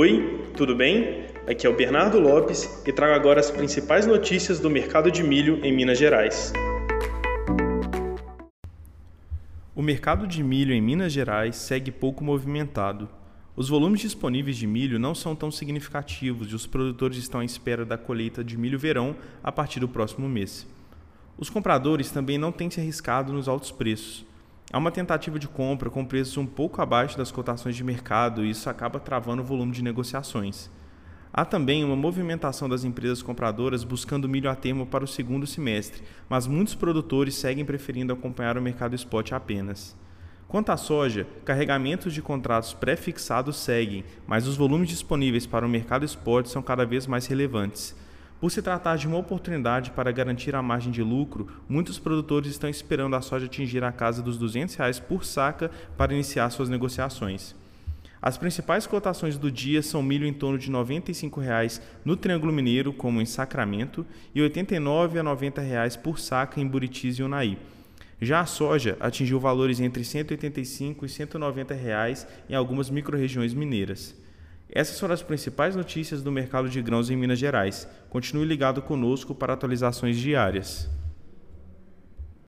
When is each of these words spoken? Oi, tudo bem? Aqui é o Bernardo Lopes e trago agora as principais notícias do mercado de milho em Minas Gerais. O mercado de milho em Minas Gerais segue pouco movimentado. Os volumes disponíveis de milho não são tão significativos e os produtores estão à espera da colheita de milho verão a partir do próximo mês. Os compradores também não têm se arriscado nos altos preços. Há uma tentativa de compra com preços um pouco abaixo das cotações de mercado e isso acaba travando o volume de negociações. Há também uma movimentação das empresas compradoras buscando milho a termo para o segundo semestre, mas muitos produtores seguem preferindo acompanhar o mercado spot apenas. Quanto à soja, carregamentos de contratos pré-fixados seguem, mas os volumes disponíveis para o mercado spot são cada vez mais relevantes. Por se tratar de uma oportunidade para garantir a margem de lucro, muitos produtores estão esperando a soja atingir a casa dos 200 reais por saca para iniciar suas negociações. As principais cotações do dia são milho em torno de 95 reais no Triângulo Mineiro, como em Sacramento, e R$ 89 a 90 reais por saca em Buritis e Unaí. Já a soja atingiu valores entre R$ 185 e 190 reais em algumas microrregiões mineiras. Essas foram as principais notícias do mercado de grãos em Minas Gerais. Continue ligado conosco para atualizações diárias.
Oi, 0.00 0.44
tudo 0.56 0.76
bem? 0.76 1.26
Aqui 1.44 1.66
é 1.66 1.68
o 1.68 1.74
Bernardo 1.74 2.20
Lopes 2.20 2.86
e 2.86 2.92
trago 2.92 3.14
agora 3.14 3.40
as 3.40 3.50
principais 3.50 4.06
notícias 4.06 4.60
do 4.60 4.70
mercado 4.70 5.10
de 5.10 5.24
milho 5.24 5.58
em 5.64 5.72
Minas 5.72 5.98
Gerais. 5.98 6.52
O 9.74 9.82
mercado 9.82 10.24
de 10.24 10.40
milho 10.40 10.72
em 10.72 10.80
Minas 10.80 11.12
Gerais 11.12 11.56
segue 11.56 11.90
pouco 11.90 12.22
movimentado. 12.22 13.08
Os 13.56 13.68
volumes 13.68 14.00
disponíveis 14.00 14.56
de 14.56 14.68
milho 14.68 15.00
não 15.00 15.16
são 15.16 15.34
tão 15.34 15.50
significativos 15.50 16.52
e 16.52 16.54
os 16.54 16.64
produtores 16.64 17.18
estão 17.18 17.40
à 17.40 17.44
espera 17.44 17.84
da 17.84 17.98
colheita 17.98 18.44
de 18.44 18.56
milho 18.56 18.78
verão 18.78 19.16
a 19.42 19.50
partir 19.50 19.80
do 19.80 19.88
próximo 19.88 20.28
mês. 20.28 20.64
Os 21.36 21.50
compradores 21.50 22.12
também 22.12 22.38
não 22.38 22.52
têm 22.52 22.70
se 22.70 22.78
arriscado 22.78 23.32
nos 23.32 23.48
altos 23.48 23.72
preços. 23.72 24.27
Há 24.70 24.76
uma 24.76 24.90
tentativa 24.90 25.38
de 25.38 25.48
compra 25.48 25.88
com 25.88 26.04
preços 26.04 26.36
um 26.36 26.44
pouco 26.44 26.82
abaixo 26.82 27.16
das 27.16 27.32
cotações 27.32 27.74
de 27.74 27.82
mercado 27.82 28.44
e 28.44 28.50
isso 28.50 28.68
acaba 28.68 29.00
travando 29.00 29.40
o 29.40 29.44
volume 29.44 29.72
de 29.72 29.82
negociações. 29.82 30.68
Há 31.32 31.46
também 31.46 31.82
uma 31.84 31.96
movimentação 31.96 32.68
das 32.68 32.84
empresas 32.84 33.22
compradoras 33.22 33.82
buscando 33.82 34.28
milho 34.28 34.50
a 34.50 34.54
termo 34.54 34.84
para 34.84 35.04
o 35.04 35.08
segundo 35.08 35.46
semestre, 35.46 36.02
mas 36.28 36.46
muitos 36.46 36.74
produtores 36.74 37.34
seguem 37.34 37.64
preferindo 37.64 38.12
acompanhar 38.12 38.58
o 38.58 38.62
mercado 38.62 38.94
spot 38.94 39.32
apenas. 39.32 39.96
Quanto 40.46 40.70
à 40.70 40.76
soja, 40.76 41.26
carregamentos 41.46 42.12
de 42.12 42.20
contratos 42.20 42.74
pré-fixados 42.74 43.56
seguem, 43.56 44.04
mas 44.26 44.46
os 44.46 44.56
volumes 44.56 44.90
disponíveis 44.90 45.46
para 45.46 45.64
o 45.64 45.68
mercado 45.68 46.04
spot 46.04 46.46
são 46.46 46.60
cada 46.60 46.84
vez 46.84 47.06
mais 47.06 47.26
relevantes. 47.26 47.96
Por 48.40 48.52
se 48.52 48.62
tratar 48.62 48.96
de 48.96 49.08
uma 49.08 49.18
oportunidade 49.18 49.90
para 49.90 50.12
garantir 50.12 50.54
a 50.54 50.62
margem 50.62 50.92
de 50.92 51.02
lucro, 51.02 51.48
muitos 51.68 51.98
produtores 51.98 52.52
estão 52.52 52.70
esperando 52.70 53.16
a 53.16 53.20
soja 53.20 53.46
atingir 53.46 53.82
a 53.82 53.90
casa 53.90 54.22
dos 54.22 54.38
200 54.38 54.76
reais 54.76 55.00
por 55.00 55.24
saca 55.24 55.70
para 55.96 56.14
iniciar 56.14 56.48
suas 56.50 56.68
negociações. 56.68 57.56
As 58.22 58.38
principais 58.38 58.86
cotações 58.86 59.36
do 59.36 59.50
dia 59.50 59.82
são 59.82 60.02
milho 60.02 60.26
em 60.26 60.32
torno 60.32 60.56
de 60.56 60.70
95 60.70 61.40
reais 61.40 61.82
no 62.04 62.16
Triângulo 62.16 62.52
Mineiro, 62.52 62.92
como 62.92 63.20
em 63.20 63.26
Sacramento, 63.26 64.06
e 64.32 64.38
R$ 64.38 64.44
89 64.44 65.18
a 65.18 65.22
90 65.22 65.60
reais 65.60 65.96
por 65.96 66.18
saca 66.18 66.60
em 66.60 66.66
Buritis 66.66 67.18
e 67.18 67.22
Unaí. 67.24 67.58
Já 68.20 68.40
a 68.40 68.46
soja 68.46 68.96
atingiu 69.00 69.38
valores 69.40 69.80
entre 69.80 70.02
R$ 70.02 70.08
185 70.08 71.06
e 71.06 71.08
190 71.08 71.74
reais 71.74 72.26
em 72.48 72.54
algumas 72.54 72.88
microrregiões 72.88 73.54
mineiras. 73.54 74.14
Essas 74.70 75.00
foram 75.00 75.14
as 75.14 75.22
principais 75.22 75.74
notícias 75.74 76.22
do 76.22 76.30
mercado 76.30 76.68
de 76.68 76.82
grãos 76.82 77.10
em 77.10 77.16
Minas 77.16 77.38
Gerais. 77.38 77.88
Continue 78.10 78.44
ligado 78.44 78.82
conosco 78.82 79.34
para 79.34 79.54
atualizações 79.54 80.16
diárias. 80.18 80.90